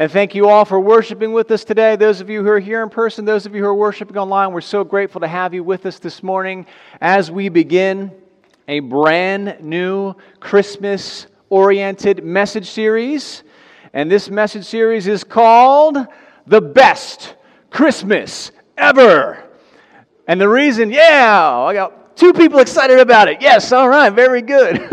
[0.00, 1.94] And thank you all for worshiping with us today.
[1.94, 4.50] Those of you who are here in person, those of you who are worshiping online,
[4.50, 6.64] we're so grateful to have you with us this morning
[7.02, 8.10] as we begin
[8.66, 13.42] a brand new Christmas oriented message series.
[13.92, 15.98] And this message series is called
[16.46, 17.34] The Best
[17.68, 19.44] Christmas Ever.
[20.26, 23.40] And the reason, yeah, I got Two people excited about it.
[23.40, 24.76] Yes, all right, very good.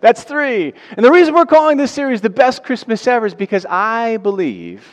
[0.00, 0.72] That's three.
[0.96, 4.86] And the reason we're calling this series the best Christmas ever is because I believe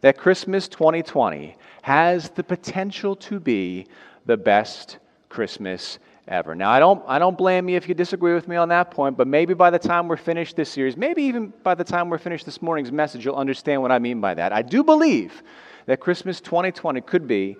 [0.00, 3.86] that Christmas 2020 has the potential to be
[4.26, 6.54] the best Christmas ever.
[6.54, 9.16] Now, I don't, I don't blame you if you disagree with me on that point,
[9.16, 12.18] but maybe by the time we're finished this series, maybe even by the time we're
[12.18, 14.52] finished this morning's message, you'll understand what I mean by that.
[14.52, 15.42] I do believe
[15.86, 17.56] that Christmas 2020 could be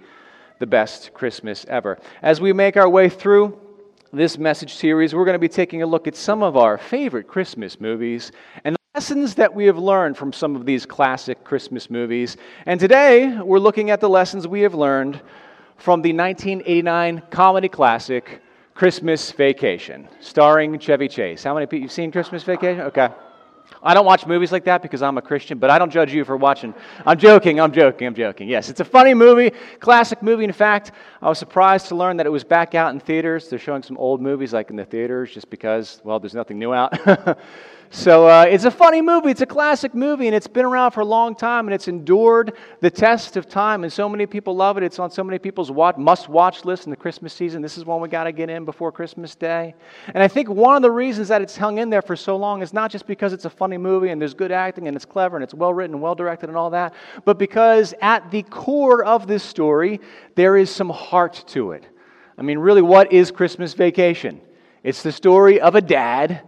[0.59, 1.99] the best Christmas ever.
[2.23, 3.59] As we make our way through
[4.13, 7.29] this message series, we're going to be taking a look at some of our favorite
[7.29, 8.33] Christmas movies
[8.65, 12.37] and the lessons that we have learned from some of these classic Christmas movies.
[12.67, 15.21] And today, we're looking at the lessons we have learned
[15.77, 18.43] from the 1989 comedy classic
[18.75, 21.45] Christmas Vacation, starring Chevy Chase.
[21.45, 22.83] How many people you've seen Christmas Vacation?
[22.83, 23.09] Okay.
[23.83, 26.25] I don't watch movies like that because I'm a Christian, but I don't judge you
[26.25, 26.75] for watching.
[27.07, 28.49] I'm joking, I'm joking, I'm joking.
[28.49, 30.45] Yes, it's a funny movie, classic movie.
[30.45, 33.49] In fact, I was surprised to learn that it was back out in theaters.
[33.49, 36.73] They're showing some old movies like in the theaters just because, well, there's nothing new
[36.73, 36.93] out.
[37.91, 39.31] So uh, it's a funny movie.
[39.31, 42.53] It's a classic movie, and it's been around for a long time, and it's endured
[42.81, 43.83] the test of time.
[43.83, 44.83] And so many people love it.
[44.83, 47.63] It's on so many people's watch, must-watch list in the Christmas season.
[47.63, 49.75] This is one we got to get in before Christmas Day.
[50.09, 52.61] And I think one of the reasons that it's hung in there for so long
[52.61, 55.39] is not just because it's a funny movie and there's good acting and it's clever
[55.39, 56.93] and it's well written and well directed and all that,
[57.25, 59.99] but because at the core of this story
[60.35, 61.87] there is some heart to it.
[62.37, 64.41] I mean, really, what is Christmas Vacation?
[64.85, 66.43] It's the story of a dad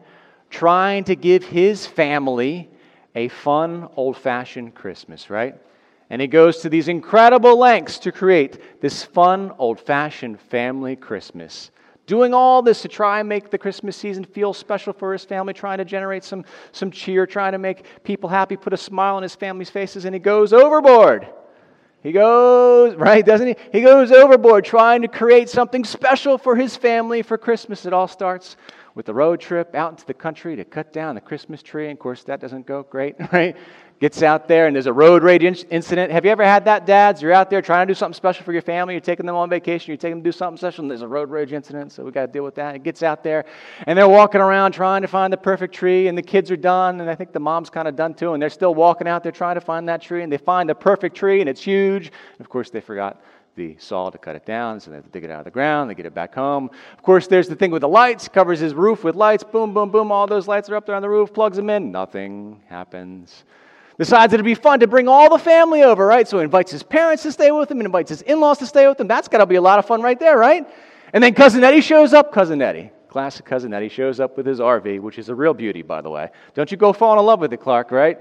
[0.51, 2.69] trying to give his family
[3.15, 5.55] a fun, old fashioned Christmas, right?
[6.11, 11.71] And he goes to these incredible lengths to create this fun, old fashioned family Christmas.
[12.07, 15.55] Doing all this to try and make the Christmas season feel special for his family,
[15.55, 19.23] trying to generate some, some cheer, trying to make people happy, put a smile on
[19.23, 21.29] his family's faces, and he goes overboard.
[22.03, 23.57] He goes, right, doesn't he?
[23.73, 27.85] He goes overboard trying to create something special for his family for Christmas.
[27.87, 28.57] It all starts
[29.01, 31.87] with the road trip out into the country to cut down the Christmas tree.
[31.87, 33.57] And of course, that doesn't go great, right?
[33.99, 36.13] Gets out there and there's a road rage incident.
[36.13, 37.23] Have you ever had that, dads?
[37.23, 38.93] You're out there trying to do something special for your family.
[38.93, 39.91] You're taking them on vacation.
[39.91, 41.93] You're taking them to do something special, and there's a road rage incident.
[41.93, 42.75] So we got to deal with that.
[42.75, 43.47] It gets out there,
[43.87, 46.09] and they're walking around trying to find the perfect tree.
[46.09, 48.35] And the kids are done, and I think the mom's kind of done too.
[48.35, 50.23] And they're still walking out there trying to find that tree.
[50.23, 52.07] And they find the perfect tree, and it's huge.
[52.07, 53.23] And of course, they forgot
[53.61, 55.51] the saw to cut it down, so they have to dig it out of the
[55.51, 56.71] ground, they get it back home.
[56.97, 59.91] Of course, there's the thing with the lights, covers his roof with lights, boom, boom,
[59.91, 63.45] boom, all those lights are up there on the roof, plugs them in, nothing happens.
[63.99, 66.27] Decides it'd be fun to bring all the family over, right?
[66.27, 68.67] So he invites his parents to stay with him and invites his in laws to
[68.67, 69.09] stay with him.
[69.09, 70.67] That's got to be a lot of fun right there, right?
[71.13, 72.91] And then Cousin Eddie shows up, Cousin Eddie.
[73.09, 76.09] Classic Cousin Eddie shows up with his RV, which is a real beauty, by the
[76.09, 76.31] way.
[76.55, 78.19] Don't you go fall in love with it, Clark, right?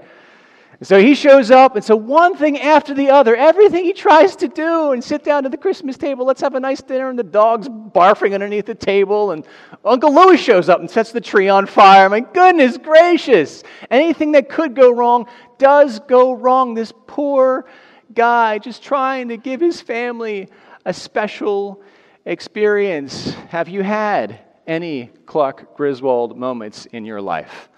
[0.80, 4.34] And so he shows up, and so one thing after the other, everything he tries
[4.36, 7.18] to do, and sit down to the Christmas table, let's have a nice dinner, and
[7.18, 9.46] the dog's barfing underneath the table, and
[9.84, 12.08] Uncle Louis shows up and sets the tree on fire.
[12.08, 13.62] My goodness gracious!
[13.90, 15.26] Anything that could go wrong
[15.58, 16.72] does go wrong.
[16.72, 17.66] This poor
[18.14, 20.48] guy just trying to give his family
[20.86, 21.82] a special
[22.24, 23.32] experience.
[23.50, 27.68] Have you had any Clark Griswold moments in your life?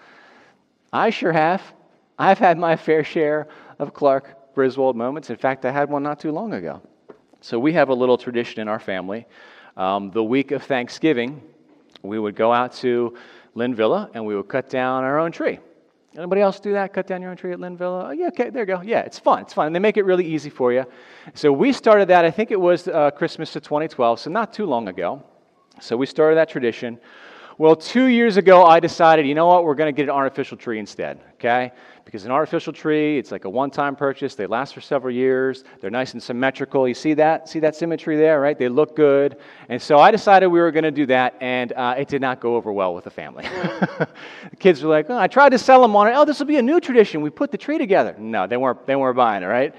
[0.93, 1.63] I sure have.
[2.23, 3.49] I've had my fair share
[3.81, 5.29] of Clark Griswold moments.
[5.31, 6.81] In fact, I had one not too long ago.
[7.41, 9.27] So we have a little tradition in our family.
[9.77, 11.43] Um, the week of Thanksgiving,
[12.03, 13.17] we would go out to
[13.57, 15.59] Linvilla and we would cut down our own tree.
[16.17, 16.93] Anybody else do that?
[16.93, 18.11] Cut down your own tree at Linvilla?
[18.11, 18.83] Oh, yeah, okay, there you go.
[18.83, 19.43] Yeah, it's fun.
[19.43, 19.67] It's fun.
[19.67, 20.85] And they make it really easy for you.
[21.35, 24.67] So we started that, I think it was uh, Christmas of 2012, so not too
[24.67, 25.25] long ago.
[25.81, 27.01] So we started that tradition.
[27.59, 30.57] Well, two years ago, I decided, you know what, we're going to get an artificial
[30.57, 31.73] tree instead, okay?
[32.05, 34.35] Because an artificial tree, it's like a one time purchase.
[34.35, 35.65] They last for several years.
[35.81, 36.87] They're nice and symmetrical.
[36.87, 37.49] You see that?
[37.49, 38.59] See that symmetry there, right?
[38.59, 39.37] They look good.
[39.69, 42.41] And so I decided we were going to do that, and uh, it did not
[42.41, 43.45] go over well with the family.
[43.49, 46.13] the kids were like, oh, I tried to sell them on it.
[46.15, 47.23] Oh, this will be a new tradition.
[47.23, 48.17] We put the tree together.
[48.19, 49.75] No, they weren't, they weren't buying it, right?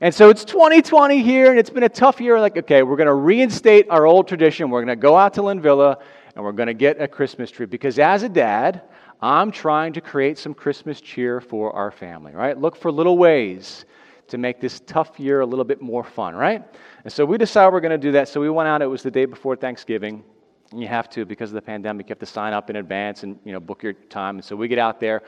[0.00, 2.40] And so it's 2020 here, and it's been a tough year.
[2.40, 4.70] Like, okay, we're going to reinstate our old tradition.
[4.70, 6.00] We're going to go out to Linvilla,
[6.34, 7.66] and we're going to get a Christmas tree.
[7.66, 8.82] Because as a dad,
[9.22, 12.58] I'm trying to create some Christmas cheer for our family, right?
[12.58, 13.84] Look for little ways
[14.26, 16.64] to make this tough year a little bit more fun, right?
[17.04, 18.28] And so we decided we're going to do that.
[18.28, 18.82] So we went out.
[18.82, 20.24] It was the day before Thanksgiving.
[20.72, 23.22] And you have to, because of the pandemic, you have to sign up in advance
[23.22, 24.36] and you know book your time.
[24.36, 25.22] And so we get out there.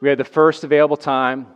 [0.00, 1.46] We had the first available time.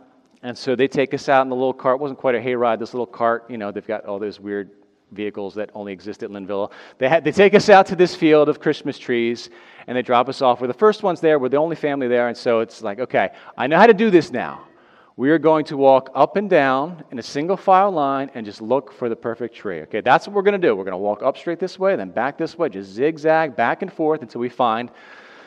[0.41, 1.99] And so they take us out in the little cart.
[1.99, 3.49] It wasn't quite a hayride, this little cart.
[3.49, 4.71] You know, they've got all those weird
[5.13, 6.71] vehicles that only exist at Linvilla.
[6.97, 9.49] They, had, they take us out to this field of Christmas trees
[9.87, 10.61] and they drop us off.
[10.61, 12.27] We're the first ones there, we're the only family there.
[12.27, 14.65] And so it's like, okay, I know how to do this now.
[15.15, 18.61] We are going to walk up and down in a single file line and just
[18.61, 19.81] look for the perfect tree.
[19.81, 20.75] Okay, that's what we're going to do.
[20.75, 23.83] We're going to walk up straight this way, then back this way, just zigzag back
[23.83, 24.89] and forth until we find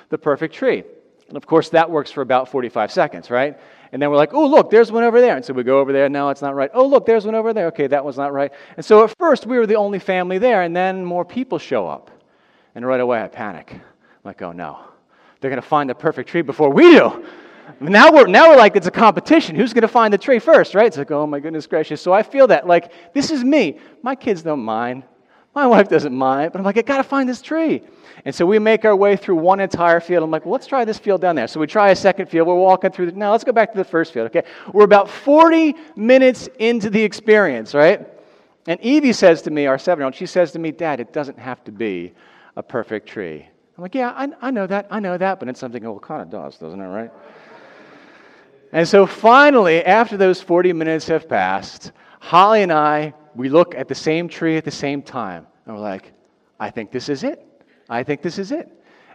[0.08, 0.84] the perfect tree.
[1.28, 3.58] And of course, that works for about 45 seconds, right?
[3.92, 5.36] And then we're like, oh, look, there's one over there.
[5.36, 6.08] And so we go over there.
[6.08, 6.70] No, it's not right.
[6.74, 7.66] Oh, look, there's one over there.
[7.68, 8.52] Okay, that one's not right.
[8.76, 10.62] And so at first, we were the only family there.
[10.62, 12.10] And then more people show up.
[12.74, 13.72] And right away, I panic.
[13.72, 13.80] I'm
[14.24, 14.78] like, oh, no.
[15.40, 17.24] They're going to find the perfect tree before we do.
[17.80, 19.56] Now we're, now we're like, it's a competition.
[19.56, 20.86] Who's going to find the tree first, right?
[20.86, 22.00] It's like, oh, my goodness gracious.
[22.00, 22.66] So I feel that.
[22.66, 23.78] Like, this is me.
[24.02, 25.04] My kids don't mind.
[25.56, 26.52] My wife doesn't mind.
[26.52, 27.82] But I'm like, I got to find this tree.
[28.26, 30.22] And so we make our way through one entire field.
[30.22, 31.48] I'm like, well, let's try this field down there.
[31.48, 32.46] So we try a second field.
[32.46, 33.06] We're walking through.
[33.06, 34.26] The, now let's go back to the first field.
[34.26, 34.42] Okay,
[34.74, 38.06] we're about 40 minutes into the experience, right?
[38.66, 41.64] And Evie says to me, our seven-year-old, she says to me, Dad, it doesn't have
[41.64, 42.12] to be
[42.56, 43.48] a perfect tree.
[43.78, 46.02] I'm like, yeah, I, I know that, I know that, but it's something well, it
[46.02, 47.10] kind of does, doesn't it, right?
[48.72, 53.86] And so finally, after those 40 minutes have passed, Holly and I, we look at
[53.86, 55.46] the same tree at the same time.
[55.66, 56.12] And we're like,
[56.58, 57.46] I think this is it.
[57.88, 58.72] I think this is it.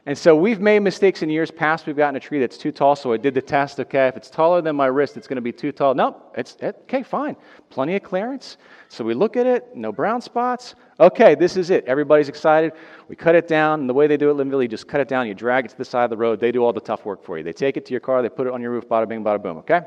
[0.07, 1.85] And so we've made mistakes in years past.
[1.85, 3.79] We've gotten a tree that's too tall, so I did the test.
[3.79, 5.93] Okay, if it's taller than my wrist, it's going to be too tall.
[5.93, 7.35] Nope, it's okay, fine.
[7.69, 8.57] Plenty of clearance.
[8.89, 10.73] So we look at it, no brown spots.
[10.99, 11.85] Okay, this is it.
[11.85, 12.73] Everybody's excited.
[13.09, 13.81] We cut it down.
[13.81, 15.69] And the way they do it, Linvilla, you just cut it down, you drag it
[15.69, 16.39] to the side of the road.
[16.39, 17.43] They do all the tough work for you.
[17.43, 19.41] They take it to your car, they put it on your roof, bada bing, bada
[19.41, 19.57] boom.
[19.57, 19.81] Okay?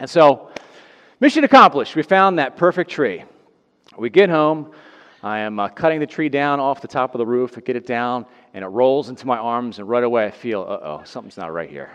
[0.00, 0.50] And so,
[1.20, 1.94] mission accomplished.
[1.94, 3.24] We found that perfect tree.
[3.98, 4.72] We get home.
[5.22, 7.76] I am uh, cutting the tree down off the top of the roof, I get
[7.76, 11.02] it down, and it rolls into my arms, and right away I feel, uh oh,
[11.04, 11.90] something's not right here.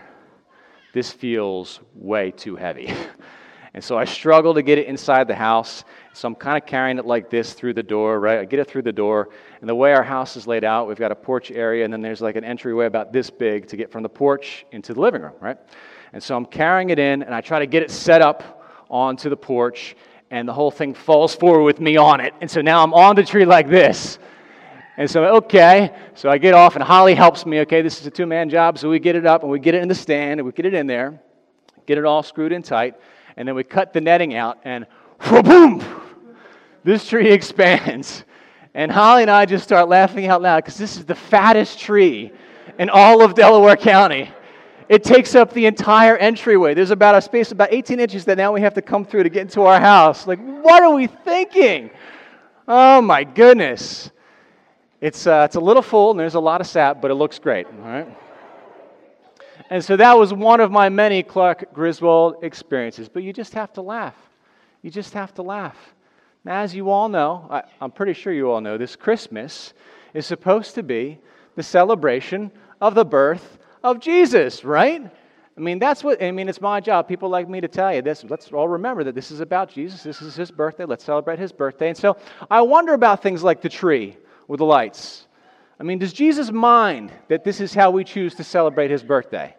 [0.94, 2.94] This feels way too heavy.
[3.74, 5.84] and so I struggle to get it inside the house.
[6.14, 8.38] So I'm kind of carrying it like this through the door, right?
[8.38, 9.28] I get it through the door.
[9.60, 12.00] And the way our house is laid out, we've got a porch area, and then
[12.00, 15.22] there's like an entryway about this big to get from the porch into the living
[15.22, 15.58] room, right?
[16.12, 19.28] And so I'm carrying it in, and I try to get it set up onto
[19.28, 19.96] the porch
[20.30, 22.34] and the whole thing falls forward with me on it.
[22.40, 24.18] And so now I'm on the tree like this.
[24.96, 27.60] And so, okay, so I get off, and Holly helps me.
[27.60, 29.74] Okay, this is a two man job, so we get it up and we get
[29.74, 31.20] it in the stand and we get it in there,
[31.86, 32.96] get it all screwed in tight,
[33.36, 34.86] and then we cut the netting out, and
[35.44, 35.84] boom,
[36.82, 38.24] this tree expands.
[38.74, 42.32] And Holly and I just start laughing out loud because this is the fattest tree
[42.78, 44.30] in all of Delaware County.
[44.88, 46.72] It takes up the entire entryway.
[46.72, 49.28] There's about a space about 18 inches that now we have to come through to
[49.28, 50.26] get into our house.
[50.26, 51.90] Like, what are we thinking?
[52.66, 54.10] Oh my goodness.
[55.00, 57.38] It's, uh, it's a little full and there's a lot of sap, but it looks
[57.38, 57.66] great.
[57.66, 58.18] All right.
[59.70, 63.08] And so that was one of my many Clark Griswold experiences.
[63.10, 64.16] But you just have to laugh.
[64.80, 65.76] You just have to laugh.
[66.44, 69.74] Now, as you all know, I, I'm pretty sure you all know, this Christmas
[70.14, 71.18] is supposed to be
[71.56, 72.50] the celebration
[72.80, 75.10] of the birth of Jesus, right?
[75.56, 78.00] I mean, that's what, I mean, it's my job, people like me to tell you
[78.00, 78.22] this.
[78.22, 80.04] Let's all remember that this is about Jesus.
[80.04, 80.84] This is his birthday.
[80.84, 81.88] Let's celebrate his birthday.
[81.88, 82.16] And so
[82.48, 84.16] I wonder about things like the tree
[84.46, 85.26] with the lights.
[85.80, 89.54] I mean, does Jesus mind that this is how we choose to celebrate his birthday?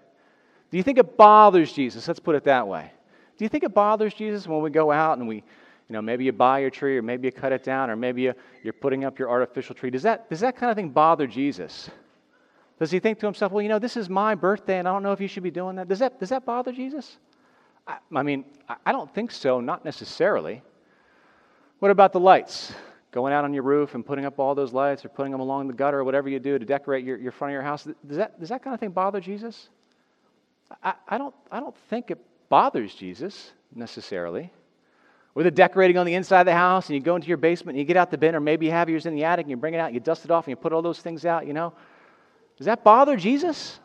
[0.71, 2.07] Do you think it bothers Jesus?
[2.07, 2.91] Let's put it that way.
[3.37, 5.43] Do you think it bothers Jesus when we go out and we, you
[5.89, 8.33] know, maybe you buy your tree or maybe you cut it down or maybe you,
[8.63, 9.89] you're putting up your artificial tree?
[9.89, 11.89] Does that, does that kind of thing bother Jesus?
[12.79, 15.03] Does he think to himself, well, you know, this is my birthday and I don't
[15.03, 15.89] know if you should be doing that?
[15.89, 17.17] Does that, does that bother Jesus?
[17.85, 18.45] I, I mean,
[18.85, 20.61] I don't think so, not necessarily.
[21.79, 22.73] What about the lights?
[23.11, 25.67] Going out on your roof and putting up all those lights or putting them along
[25.67, 27.83] the gutter or whatever you do to decorate your, your front of your house.
[28.07, 29.69] Does that, does that kind of thing bother Jesus?
[30.83, 34.53] I, I, don't, I don't think it bothers Jesus necessarily.
[35.35, 37.75] Or the decorating on the inside of the house and you go into your basement
[37.75, 39.51] and you get out the bin, or maybe you have yours in the attic and
[39.51, 41.25] you bring it out, and you dust it off and you put all those things
[41.25, 41.73] out, you know.
[42.59, 43.79] Does that bother Jesus?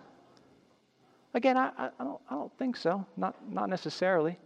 [1.32, 3.06] Again, I, I, don't, I don't think so.
[3.16, 4.36] Not, not necessarily.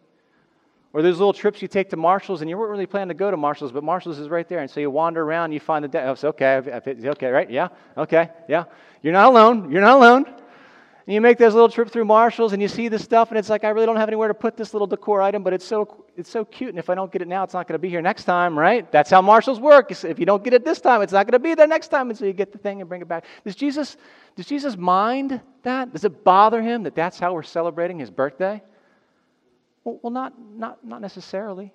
[0.93, 3.31] Or those little trips you take to Marshall's, and you weren't really planning to go
[3.31, 4.61] to Marshall's, but Marshall's is right there.
[4.61, 5.89] And so you wander around, you find the.
[5.89, 6.57] De- oh, it's okay.
[6.57, 7.51] Okay, right?
[7.51, 7.69] Yeah.
[7.97, 8.31] Okay.
[8.49, 8.65] Yeah.
[9.03, 9.71] You're not alone.
[9.71, 10.27] You're not alone.
[10.27, 13.49] And you make this little trip through Marshalls and you see this stuff, and it's
[13.49, 16.05] like, I really don't have anywhere to put this little decor item, but it's so,
[16.19, 16.71] it's so cute.
[16.71, 18.59] And if I don't get it now, it's not going to be here next time,
[18.59, 18.91] right?
[18.91, 19.93] That's how Marshalls work.
[19.93, 22.11] If you don't get it this time, it's not going to be there next time.
[22.11, 23.25] And so you get the thing and bring it back.
[23.45, 23.97] Does Jesus,
[24.35, 25.93] does Jesus mind that?
[25.93, 28.61] Does it bother him that that's how we're celebrating his birthday?
[29.85, 31.73] Well, well not, not, not necessarily.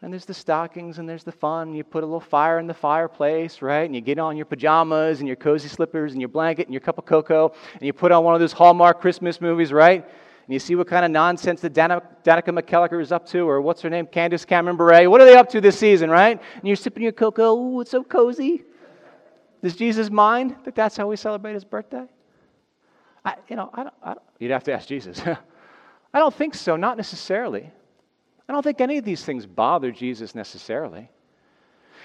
[0.00, 1.74] And there's the stockings and there's the fun.
[1.74, 3.84] You put a little fire in the fireplace, right?
[3.84, 6.80] And you get on your pajamas and your cozy slippers and your blanket and your
[6.80, 10.08] cup of cocoa and you put on one of those Hallmark Christmas movies, right?
[10.44, 13.80] And you see what kind of nonsense that Danica, McKellar is up to, or what's
[13.82, 15.08] her name, Candace Cameron Bure.
[15.08, 16.40] What are they up to this season, right?
[16.56, 17.56] And you're sipping your cocoa.
[17.56, 18.64] Ooh, it's so cozy.
[19.62, 22.04] Does Jesus mind that that's how we celebrate his birthday?
[23.24, 25.20] I, you know, I don't, I don't, you'd have to ask Jesus.
[26.14, 27.70] I don't think so, not necessarily.
[28.48, 31.08] I don't think any of these things bother Jesus necessarily.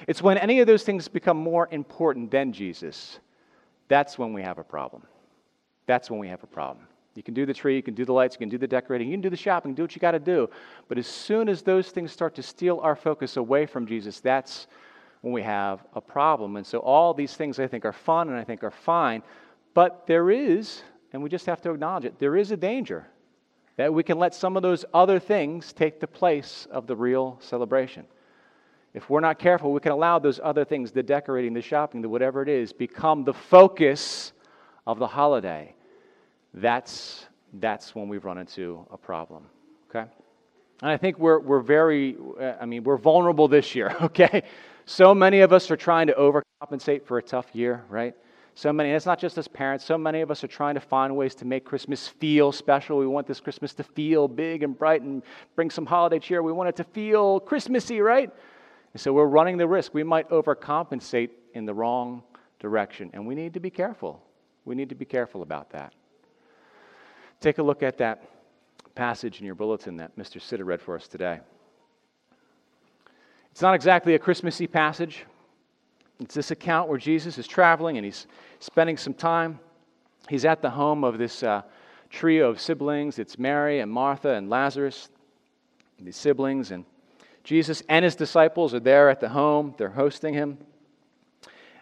[0.08, 3.20] It's when any of those things become more important than Jesus,
[3.88, 5.03] that's when we have a problem.
[5.88, 6.86] That's when we have a problem.
[7.17, 9.07] You can do the tree, you can do the lights, you can do the decorating,
[9.07, 10.47] you can do the shopping, do what you got to do.
[10.88, 14.67] But as soon as those things start to steal our focus away from Jesus, that's
[15.21, 16.57] when we have a problem.
[16.57, 19.24] And so all these things I think are fun and I think are fine,
[19.74, 23.07] but there is, and we just have to acknowledge it, there is a danger
[23.77, 27.39] that we can let some of those other things take the place of the real
[27.41, 28.05] celebration.
[28.93, 32.09] If we're not careful, we can allow those other things, the decorating, the shopping, the
[32.09, 34.33] whatever it is, become the focus
[34.86, 35.74] of the holiday
[36.54, 39.46] that's, that's when we've run into a problem.
[39.89, 40.10] Okay?
[40.82, 42.18] And I think we're, we're very,
[42.60, 44.44] I mean, we're vulnerable this year, okay?
[44.86, 48.16] So many of us are trying to overcompensate for a tough year, right?
[48.56, 50.82] So many, and it's not just as parents, so many of us are trying to
[50.82, 52.98] find ways to make Christmas feel special.
[52.98, 55.22] We want this Christmas to feel big and bright and
[55.56, 56.42] bring some holiday cheer.
[56.42, 58.32] We want it to feel Christmassy, right?
[58.94, 59.94] And so we're running the risk.
[59.94, 62.24] We might overcompensate in the wrong
[62.60, 64.24] direction, and we need to be careful.
[64.66, 65.94] We need to be careful about that.
[67.39, 68.24] Take a look at that
[68.96, 70.41] passage in your bulletin that Mr.
[70.41, 71.39] Sitter read for us today.
[73.51, 75.25] It's not exactly a Christmassy passage.
[76.20, 78.25] It's this account where Jesus is traveling and he's
[78.60, 79.60] spending some time.
[80.29, 81.62] He's at the home of this uh,
[82.10, 83.20] trio of siblings.
[83.20, 85.10] It's Mary and Martha and Lazarus,
[86.00, 86.72] these siblings.
[86.72, 86.86] And
[87.44, 89.75] Jesus and his disciples are there at the home.
[89.77, 90.58] They're hosting him.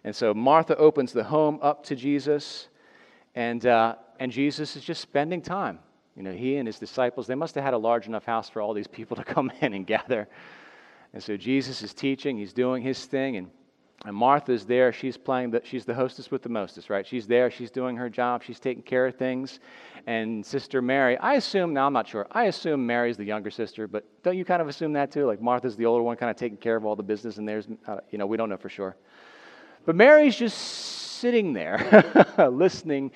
[0.04, 2.68] And so Martha opens the home up to Jesus.
[3.36, 5.80] And uh, and Jesus is just spending time.
[6.16, 8.62] You know, he and his disciples, they must have had a large enough house for
[8.62, 10.28] all these people to come in and gather.
[11.14, 13.50] And so Jesus is teaching, he's doing his thing, and,
[14.06, 14.92] and Martha's there.
[14.92, 17.08] She's playing, the, she's the hostess with the mostest, right?
[17.08, 19.60] She's there, she's doing her job, she's taking care of things.
[20.08, 23.88] And Sister Mary, I assume, now I'm not sure, I assume Mary's the younger sister,
[23.88, 25.26] but don't you kind of assume that too?
[25.26, 27.68] Like Martha's the older one, kind of taking care of all the business, and there's,
[27.88, 28.96] uh, you know, we don't know for sure.
[29.86, 32.04] But Mary's just sitting there,
[32.52, 33.12] listening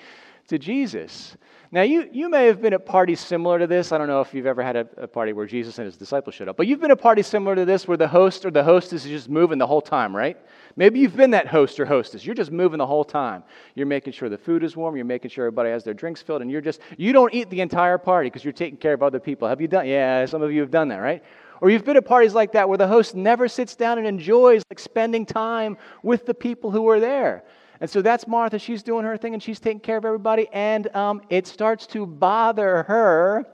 [0.50, 1.36] to Jesus.
[1.72, 3.92] Now, you, you may have been at parties similar to this.
[3.92, 6.34] I don't know if you've ever had a, a, party where Jesus and his disciples
[6.34, 8.50] showed up, but you've been at a party similar to this where the host or
[8.50, 10.36] the hostess is just moving the whole time, right?
[10.74, 12.26] Maybe you've been that host or hostess.
[12.26, 13.44] You're just moving the whole time.
[13.76, 16.42] You're making sure the food is warm, you're making sure everybody has their drinks filled,
[16.42, 19.20] and you're just, you don't eat the entire party because you're taking care of other
[19.20, 19.46] people.
[19.46, 19.86] Have you done?
[19.86, 21.22] Yeah, some of you have done that, right?
[21.60, 24.64] Or you've been at parties like that where the host never sits down and enjoys
[24.68, 27.44] like spending time with the people who are there.
[27.80, 28.58] And so that's Martha.
[28.58, 30.48] She's doing her thing and she's taking care of everybody.
[30.52, 33.46] And um, it starts to bother her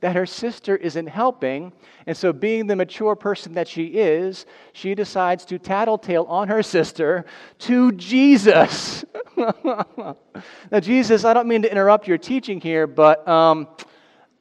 [0.00, 1.70] that her sister isn't helping.
[2.06, 6.62] And so, being the mature person that she is, she decides to tattletale on her
[6.62, 7.26] sister
[7.60, 9.04] to Jesus.
[9.36, 13.26] now, Jesus, I don't mean to interrupt your teaching here, but.
[13.28, 13.68] Um,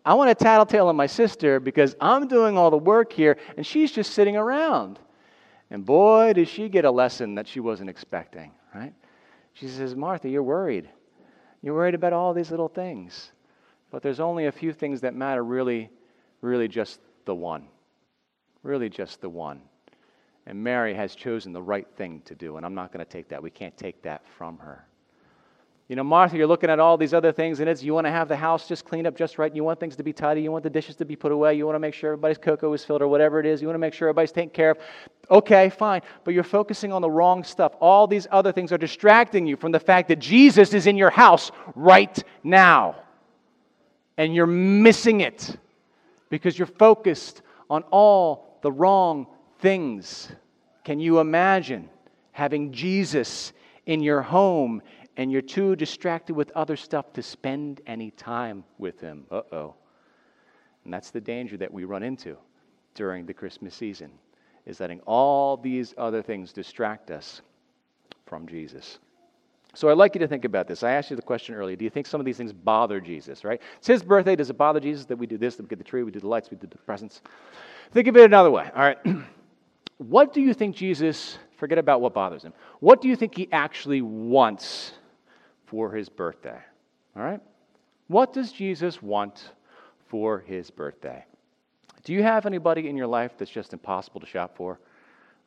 [0.05, 3.65] I want to tattletale on my sister because I'm doing all the work here and
[3.65, 4.99] she's just sitting around.
[5.71, 8.93] And boy, did she get a lesson that she wasn't expecting, right?
[9.53, 10.89] She says, Martha, you're worried.
[11.61, 13.31] You're worried about all these little things.
[13.91, 15.89] But there's only a few things that matter, really,
[16.41, 17.67] really just the one.
[18.63, 19.61] Really just the one.
[20.45, 23.29] And Mary has chosen the right thing to do, and I'm not going to take
[23.29, 23.41] that.
[23.41, 24.85] We can't take that from her.
[25.93, 28.11] You know, Martha, you're looking at all these other things, and it's you want to
[28.11, 29.55] have the house just cleaned up just right.
[29.55, 30.41] You want things to be tidy.
[30.41, 31.53] You want the dishes to be put away.
[31.53, 33.61] You want to make sure everybody's cocoa is filled or whatever it is.
[33.61, 34.79] You want to make sure everybody's taken care of.
[35.29, 36.01] Okay, fine.
[36.23, 37.73] But you're focusing on the wrong stuff.
[37.79, 41.11] All these other things are distracting you from the fact that Jesus is in your
[41.11, 42.95] house right now.
[44.17, 45.55] And you're missing it
[46.31, 49.27] because you're focused on all the wrong
[49.59, 50.31] things.
[50.85, 51.87] Can you imagine
[52.31, 53.53] having Jesus
[53.85, 54.81] in your home
[55.17, 59.25] and you're too distracted with other stuff to spend any time with Him.
[59.29, 59.75] Uh oh.
[60.83, 62.37] And that's the danger that we run into
[62.93, 64.11] during the Christmas season,
[64.65, 67.41] is letting all these other things distract us
[68.25, 68.99] from Jesus.
[69.75, 70.83] So I'd like you to think about this.
[70.83, 71.75] I asked you the question earlier.
[71.75, 73.59] Do you think some of these things bother Jesus, right?
[73.79, 74.35] It's his birthday.
[74.35, 76.19] Does it bother Jesus that we do this, that we get the tree, we do
[76.19, 77.21] the lights, we do the presents?
[77.91, 78.69] Think of it another way.
[78.75, 78.97] All right.
[79.97, 83.49] what do you think Jesus, forget about what bothers him, what do you think he
[83.51, 84.93] actually wants
[85.73, 86.59] for his birthday.
[87.15, 87.41] All right?
[88.07, 89.53] What does Jesus want
[90.05, 91.25] for his birthday?
[92.03, 94.79] Do you have anybody in your life that's just impossible to shop for?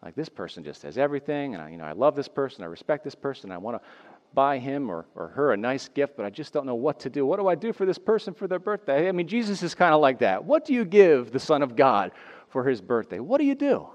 [0.03, 2.67] Like this person just has everything, and I, you know, I love this person, I
[2.67, 3.89] respect this person, I want to
[4.35, 7.09] buy him or, or her a nice gift, but I just don't know what to
[7.09, 7.25] do.
[7.25, 9.09] What do I do for this person for their birthday?
[9.09, 10.45] I mean, Jesus is kind of like that.
[10.45, 12.11] What do you give the Son of God
[12.49, 13.21] for his birthday?
[13.21, 13.87] What do you do?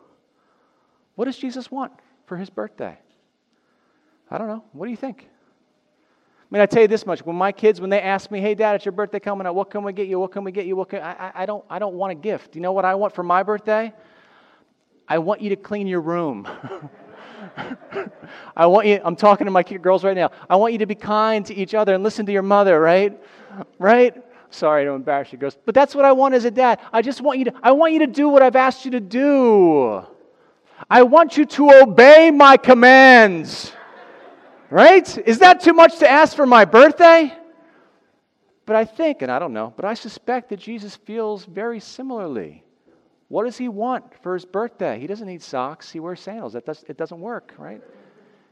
[1.15, 1.91] What does Jesus want
[2.25, 2.97] for his birthday?
[4.29, 4.63] I don't know.
[4.71, 5.27] What do you think?
[6.51, 8.55] I mean, I tell you this much: when my kids, when they ask me, "Hey,
[8.55, 9.55] Dad, it's your birthday coming up.
[9.55, 10.19] What can we get you?
[10.19, 10.75] What can we get you?
[10.75, 12.55] What can I, I don't, I don't want a gift.
[12.55, 13.93] You know what I want for my birthday?
[15.07, 16.45] I want you to clean your room.
[18.57, 18.99] I want you.
[19.01, 20.31] I'm talking to my girls right now.
[20.49, 22.81] I want you to be kind to each other and listen to your mother.
[22.81, 23.17] Right,
[23.79, 24.21] right.
[24.49, 26.81] Sorry to embarrass you, girls, but that's what I want as a dad.
[26.91, 27.53] I just want you to.
[27.63, 30.05] I want you to do what I've asked you to do.
[30.89, 33.71] I want you to obey my commands.
[34.71, 35.17] Right?
[35.27, 37.33] Is that too much to ask for my birthday?
[38.65, 42.63] But I think, and I don't know, but I suspect that Jesus feels very similarly.
[43.27, 44.97] What does he want for his birthday?
[44.97, 46.53] He doesn't need socks, he wears sandals.
[46.53, 47.81] That does, it doesn't work, right?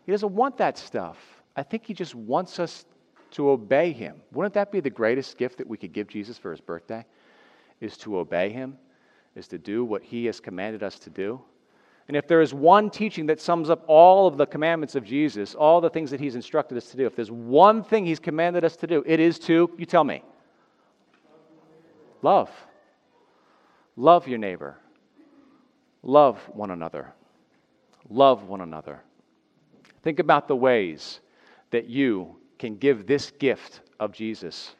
[0.06, 1.18] He doesn't want that stuff.
[1.56, 2.86] I think he just wants us
[3.32, 4.22] to obey him.
[4.34, 7.06] Wouldn't that be the greatest gift that we could give Jesus for his birthday?
[7.80, 8.78] Is to obey him,
[9.36, 11.42] is to do what he has commanded us to do.
[12.10, 15.54] And if there is one teaching that sums up all of the commandments of Jesus,
[15.54, 18.66] all the things that he's instructed us to do, if there's one thing he's commanded
[18.66, 20.24] us to do, it is to, you tell me,
[22.24, 22.50] love.
[23.96, 24.76] Love your neighbor.
[26.02, 27.14] Love one another.
[28.10, 29.04] Love one another.
[30.02, 31.20] Think about the ways
[31.70, 34.76] that you can give this gift of Jesus,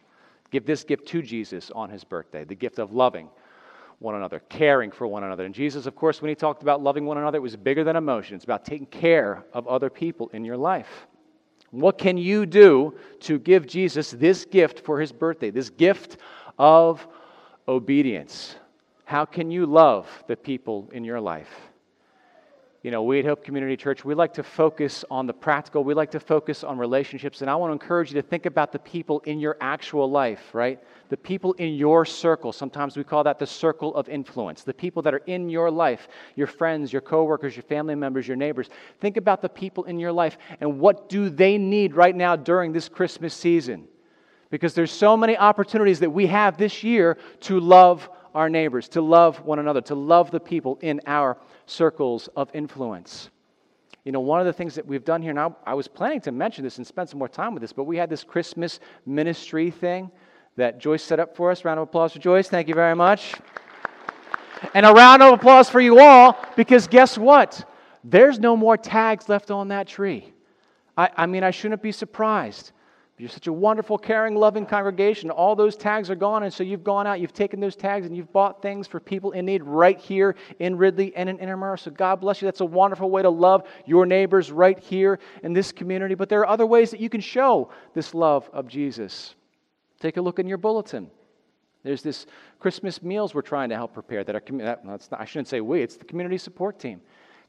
[0.50, 3.30] give this gift to Jesus on his birthday, the gift of loving
[4.00, 5.46] one another, caring for one another.
[5.46, 7.96] And Jesus, of course, when he talked about loving one another, it was bigger than
[7.96, 8.36] emotion.
[8.36, 11.08] It's about taking care of other people in your life.
[11.72, 16.18] What can you do to give Jesus this gift for his birthday, this gift
[16.58, 17.06] of
[17.68, 18.56] obedience?
[19.04, 21.69] How can you love the people in your life?
[22.82, 25.84] You know, we at Hope Community Church, we like to focus on the practical.
[25.84, 27.42] We like to focus on relationships.
[27.42, 30.40] And I want to encourage you to think about the people in your actual life,
[30.54, 30.82] right?
[31.10, 32.54] The people in your circle.
[32.54, 34.64] Sometimes we call that the circle of influence.
[34.64, 36.08] The people that are in your life,
[36.38, 38.70] your friends, your coworkers, your family members, your neighbors.
[39.02, 42.72] Think about the people in your life and what do they need right now during
[42.72, 43.90] this Christmas season?
[44.52, 49.02] Because there's so many opportunities that we have this year to love our neighbors, to
[49.02, 53.30] love one another, to love the people in our circles of influence.
[54.06, 56.32] You know, one of the things that we've done here now, I was planning to
[56.32, 59.72] mention this and spend some more time with this, but we had this Christmas ministry
[59.72, 60.10] thing
[60.56, 61.66] that Joyce set up for us.
[61.66, 62.50] Round of applause for Joyce.
[62.50, 63.36] Thank you very much.
[64.74, 67.66] And a round of applause for you all because guess what?
[68.04, 70.34] There's no more tags left on that tree.
[70.98, 72.72] I, I mean, I shouldn't be surprised.
[73.20, 75.30] You're such a wonderful, caring, loving congregation.
[75.30, 78.16] All those tags are gone, and so you've gone out, you've taken those tags, and
[78.16, 81.78] you've bought things for people in need right here in Ridley and in Innermore.
[81.78, 82.46] So God bless you.
[82.46, 86.16] That's a wonderful way to love your neighbors right here in this community.
[86.16, 89.36] But there are other ways that you can show this love of Jesus.
[90.00, 91.12] Take a look in your bulletin.
[91.84, 92.26] There's this
[92.58, 96.06] Christmas meals we're trying to help prepare that are, I shouldn't say we, it's the
[96.06, 97.02] community support team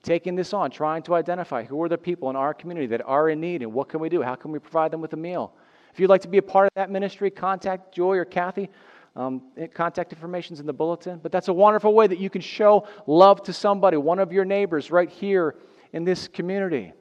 [0.02, 3.28] taking this on, trying to identify who are the people in our community that are
[3.28, 4.22] in need and what can we do?
[4.22, 5.52] How can we provide them with a meal?
[5.92, 8.70] If you'd like to be a part of that ministry, contact Joy or Kathy.
[9.16, 11.18] Um, eh, contact information is in the bulletin.
[11.22, 14.44] But that's a wonderful way that you can show love to somebody, one of your
[14.44, 15.56] neighbors right here
[15.92, 16.92] in this community.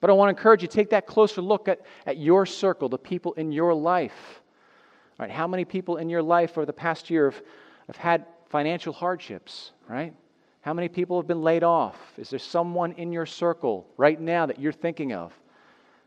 [0.00, 2.98] But I want to encourage you take that closer look at, at your circle, the
[2.98, 4.42] people in your life.
[5.18, 7.42] All right, how many people in your life over the past year have,
[7.86, 10.14] have had financial hardships, right?
[10.62, 11.96] How many people have been laid off?
[12.16, 15.32] Is there someone in your circle right now that you're thinking of?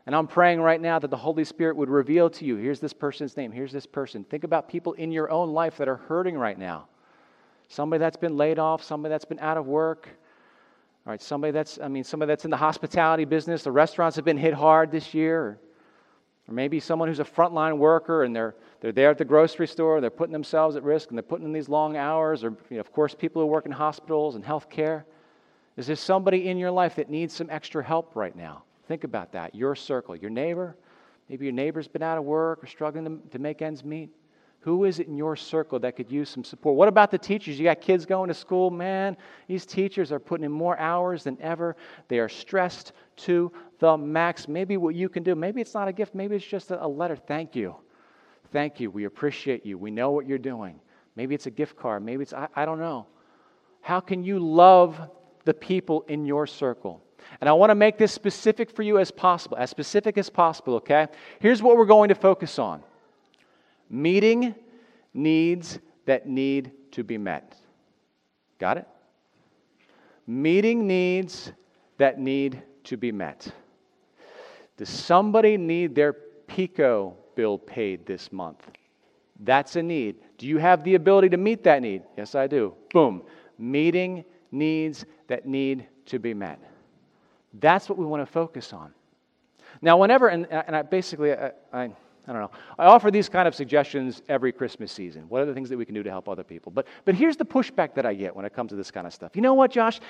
[0.06, 2.92] And I'm praying right now that the Holy Spirit would reveal to you here's this
[2.92, 4.24] person's name, here's this person.
[4.24, 6.86] Think about people in your own life that are hurting right now.
[7.68, 10.08] Somebody that's been laid off, somebody that's been out of work.
[11.04, 13.64] All right, somebody that's, I mean, somebody that's in the hospitality business.
[13.64, 15.58] The restaurants have been hit hard this year.
[16.48, 20.00] Or maybe someone who's a frontline worker and they're, they're there at the grocery store,
[20.00, 22.44] they're putting themselves at risk and they're putting in these long hours.
[22.44, 25.04] Or, you know, of course, people who work in hospitals and healthcare.
[25.76, 28.62] Is there somebody in your life that needs some extra help right now?
[28.86, 29.54] Think about that.
[29.54, 30.76] Your circle, your neighbor.
[31.28, 34.10] Maybe your neighbor's been out of work or struggling to, to make ends meet.
[34.60, 36.76] Who is it in your circle that could use some support?
[36.76, 37.58] What about the teachers?
[37.58, 38.70] You got kids going to school.
[38.70, 41.76] Man, these teachers are putting in more hours than ever.
[42.08, 44.48] They are stressed to the max.
[44.48, 47.14] Maybe what you can do, maybe it's not a gift, maybe it's just a letter.
[47.14, 47.76] Thank you.
[48.52, 48.90] Thank you.
[48.90, 49.78] We appreciate you.
[49.78, 50.80] We know what you're doing.
[51.14, 52.04] Maybe it's a gift card.
[52.04, 53.06] Maybe it's, I, I don't know.
[53.80, 54.98] How can you love
[55.44, 57.02] the people in your circle?
[57.40, 60.74] And I want to make this specific for you as possible, as specific as possible,
[60.76, 61.08] okay?
[61.40, 62.82] Here's what we're going to focus on
[63.88, 64.54] meeting
[65.14, 67.56] needs that need to be met.
[68.58, 68.88] Got it?
[70.26, 71.52] Meeting needs
[71.98, 73.52] that need to be met.
[74.76, 76.14] Does somebody need their
[76.48, 78.66] PECO bill paid this month?
[79.40, 80.16] That's a need.
[80.38, 82.02] Do you have the ability to meet that need?
[82.16, 82.74] Yes, I do.
[82.92, 83.22] Boom.
[83.58, 86.58] Meeting needs that need to be met.
[87.54, 88.92] That's what we want to focus on.
[89.82, 91.90] Now, whenever, and, and I basically, I, I
[92.28, 92.50] I don't know.
[92.76, 95.26] I offer these kind of suggestions every Christmas season.
[95.28, 96.72] What are the things that we can do to help other people?
[96.72, 99.14] But, but here's the pushback that I get when it comes to this kind of
[99.14, 99.36] stuff.
[99.36, 100.00] You know what, Josh?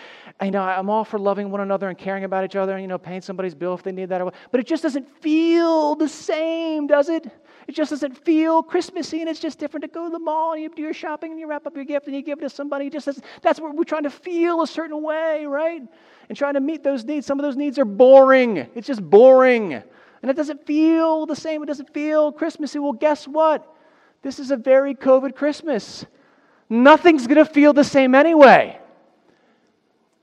[0.41, 2.89] I know I'm all for loving one another and caring about each other and, you
[2.89, 4.23] know, paying somebody's bill if they need that.
[4.51, 7.31] But it just doesn't feel the same, does it?
[7.67, 10.63] It just doesn't feel Christmassy and it's just different to go to the mall and
[10.63, 12.51] you do your shopping and you wrap up your gift and you give it to
[12.51, 12.87] somebody.
[12.87, 15.83] It just doesn't, that's what we're trying to feel a certain way, right?
[16.29, 17.27] And trying to meet those needs.
[17.27, 18.59] Some of those needs are boring.
[18.75, 19.83] It's just boring
[20.23, 22.79] and it doesn't feel the same, it doesn't feel Christmassy.
[22.79, 23.73] Well, guess what?
[24.23, 26.05] This is a very COVID Christmas.
[26.69, 28.81] Nothing's going to feel the same anyway.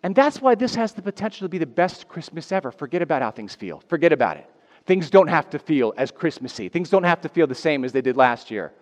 [0.03, 2.69] And that's why this has the potential to be the best Christmas ever.
[2.69, 3.81] Forget about how things feel.
[3.87, 4.49] Forget about it.
[4.85, 6.69] Things don't have to feel as Christmassy.
[6.69, 8.73] Things don't have to feel the same as they did last year.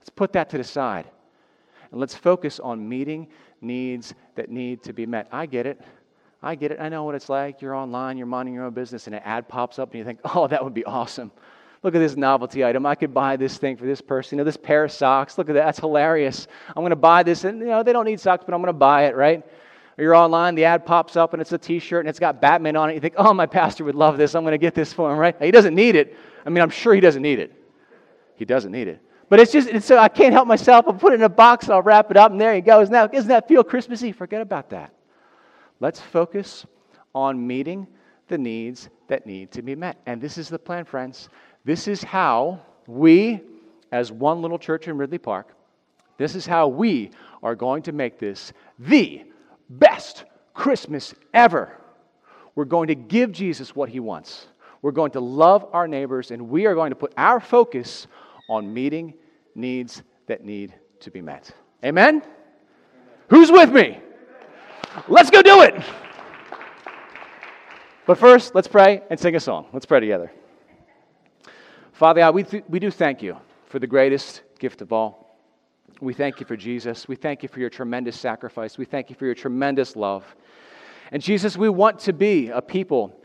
[0.00, 1.06] Let's put that to the side.
[1.90, 3.28] And let's focus on meeting
[3.60, 5.28] needs that need to be met.
[5.32, 5.80] I get it.
[6.42, 6.80] I get it.
[6.80, 7.62] I know what it's like.
[7.62, 10.20] You're online, you're minding your own business, and an ad pops up, and you think,
[10.34, 11.30] oh, that would be awesome.
[11.82, 12.86] Look at this novelty item.
[12.86, 14.36] I could buy this thing for this person.
[14.36, 15.36] You know, this pair of socks.
[15.36, 15.66] Look at that.
[15.66, 16.46] That's hilarious.
[16.68, 17.44] I'm going to buy this.
[17.44, 19.44] And, you know, they don't need socks, but I'm going to buy it, right?
[19.96, 22.40] Or you're online, the ad pops up, and it's a t shirt, and it's got
[22.40, 22.94] Batman on it.
[22.94, 24.34] You think, oh, my pastor would love this.
[24.34, 25.36] I'm going to get this for him, right?
[25.40, 26.16] He doesn't need it.
[26.44, 27.52] I mean, I'm sure he doesn't need it.
[28.36, 29.00] He doesn't need it.
[29.28, 30.84] But it's just, it's so I can't help myself.
[30.86, 32.80] I'll put it in a box, and I'll wrap it up, and there you go.
[32.80, 34.12] Isn't that, doesn't that feel Christmassy?
[34.12, 34.92] Forget about that.
[35.80, 36.66] Let's focus
[37.14, 37.86] on meeting
[38.28, 39.98] the needs that need to be met.
[40.06, 41.28] And this is the plan, friends.
[41.64, 43.40] This is how we,
[43.92, 45.54] as one little church in Ridley Park,
[46.16, 47.10] this is how we
[47.42, 49.22] are going to make this the
[49.68, 51.78] best Christmas ever.
[52.54, 54.46] We're going to give Jesus what he wants.
[54.82, 58.06] We're going to love our neighbors, and we are going to put our focus
[58.48, 59.14] on meeting
[59.54, 61.50] needs that need to be met.
[61.84, 62.22] Amen?
[63.28, 63.98] Who's with me?
[65.08, 65.74] Let's go do it.
[68.06, 69.66] But first, let's pray and sing a song.
[69.72, 70.30] Let's pray together.
[71.92, 75.23] Father God, we, th- we do thank you for the greatest gift of all.
[76.00, 77.08] We thank you for Jesus.
[77.08, 78.76] We thank you for your tremendous sacrifice.
[78.78, 80.36] We thank you for your tremendous love.
[81.10, 83.20] And Jesus, we want to be a people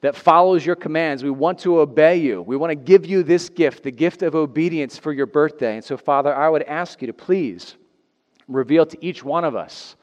[0.00, 1.22] that follows your commands.
[1.22, 2.42] We want to obey you.
[2.42, 5.76] We want to give you this gift, the gift of obedience for your birthday.
[5.76, 7.76] And so, Father, I would ask you to please
[8.48, 9.96] reveal to each one of us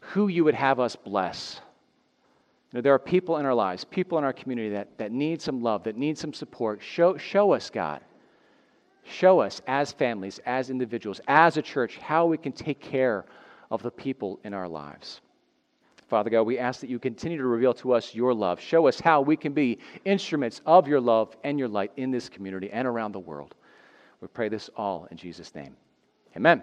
[0.00, 1.60] who you would have us bless.
[2.72, 5.40] You know, there are people in our lives, people in our community that, that need
[5.40, 6.82] some love, that need some support.
[6.82, 8.00] Show, show us, God.
[9.10, 13.24] Show us as families, as individuals, as a church, how we can take care
[13.70, 15.20] of the people in our lives.
[16.08, 18.60] Father God, we ask that you continue to reveal to us your love.
[18.60, 22.28] Show us how we can be instruments of your love and your light in this
[22.28, 23.54] community and around the world.
[24.20, 25.76] We pray this all in Jesus' name.
[26.36, 26.62] Amen.